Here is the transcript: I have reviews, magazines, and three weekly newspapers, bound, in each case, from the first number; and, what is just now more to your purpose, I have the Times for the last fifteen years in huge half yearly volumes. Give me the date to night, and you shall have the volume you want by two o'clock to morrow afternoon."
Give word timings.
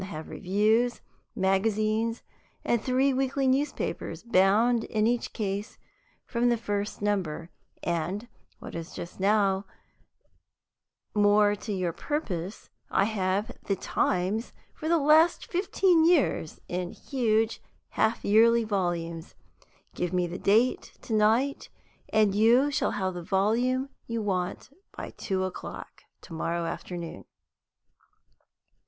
I 0.01 0.05
have 0.05 0.29
reviews, 0.29 0.99
magazines, 1.35 2.23
and 2.65 2.81
three 2.81 3.13
weekly 3.13 3.45
newspapers, 3.47 4.23
bound, 4.23 4.83
in 4.85 5.05
each 5.05 5.31
case, 5.31 5.77
from 6.25 6.49
the 6.49 6.57
first 6.57 7.03
number; 7.03 7.51
and, 7.83 8.27
what 8.57 8.73
is 8.73 8.95
just 8.95 9.19
now 9.19 9.65
more 11.13 11.53
to 11.55 11.71
your 11.71 11.93
purpose, 11.93 12.71
I 12.89 13.03
have 13.03 13.51
the 13.65 13.75
Times 13.75 14.53
for 14.73 14.87
the 14.89 14.97
last 14.97 15.45
fifteen 15.45 16.03
years 16.03 16.59
in 16.67 16.93
huge 16.93 17.61
half 17.89 18.25
yearly 18.25 18.63
volumes. 18.63 19.35
Give 19.93 20.13
me 20.13 20.25
the 20.25 20.39
date 20.39 20.97
to 21.03 21.13
night, 21.13 21.69
and 22.09 22.33
you 22.33 22.71
shall 22.71 22.93
have 22.97 23.13
the 23.13 23.21
volume 23.21 23.89
you 24.07 24.23
want 24.23 24.71
by 24.97 25.11
two 25.11 25.43
o'clock 25.43 26.05
to 26.21 26.33
morrow 26.33 26.65
afternoon." 26.65 27.25